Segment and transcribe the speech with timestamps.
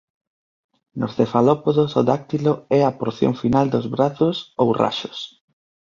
[0.99, 5.19] Nos cefalópodos o dáctilo é a porción final dos brazos ou "raxos".